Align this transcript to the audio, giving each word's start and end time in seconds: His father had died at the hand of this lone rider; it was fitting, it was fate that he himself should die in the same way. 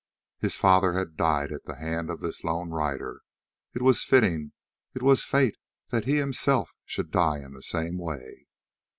His 0.39 0.55
father 0.57 0.93
had 0.93 1.15
died 1.15 1.51
at 1.51 1.65
the 1.65 1.75
hand 1.75 2.09
of 2.09 2.21
this 2.21 2.43
lone 2.43 2.71
rider; 2.71 3.21
it 3.75 3.83
was 3.83 4.03
fitting, 4.03 4.51
it 4.95 5.03
was 5.03 5.23
fate 5.23 5.59
that 5.89 6.05
he 6.05 6.15
himself 6.15 6.71
should 6.85 7.11
die 7.11 7.37
in 7.37 7.53
the 7.53 7.61
same 7.61 7.99
way. 7.99 8.47